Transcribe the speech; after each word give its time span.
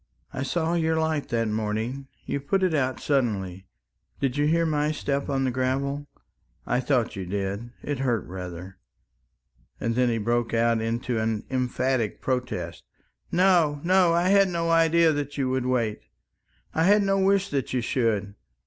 "I 0.33 0.41
saw 0.41 0.73
your 0.73 0.97
light 0.99 1.29
that 1.29 1.47
morning... 1.49 2.07
you 2.25 2.39
put 2.39 2.63
it 2.63 2.73
out 2.73 2.99
suddenly... 2.99 3.67
did 4.19 4.35
you 4.35 4.47
hear 4.47 4.65
my 4.65 4.91
step 4.91 5.29
on 5.29 5.43
the 5.43 5.51
gravel?... 5.51 6.07
I 6.65 6.79
thought 6.79 7.15
you 7.15 7.23
did, 7.23 7.69
it 7.83 7.99
hurt 7.99 8.25
rather," 8.25 8.79
and 9.79 9.93
then 9.93 10.09
he 10.09 10.17
broke 10.17 10.55
out 10.55 10.81
into 10.81 11.19
an 11.19 11.43
emphatic 11.51 12.19
protest. 12.19 12.83
"No, 13.31 13.79
no, 13.83 14.11
I 14.11 14.29
had 14.29 14.47
no 14.49 14.71
idea 14.71 15.11
that 15.11 15.37
you 15.37 15.51
would 15.51 15.67
wait. 15.67 16.01
I 16.73 16.85
had 16.85 17.03
no 17.03 17.19
wish 17.19 17.49
that 17.49 17.71
you 17.71 17.81
should. 17.81 18.33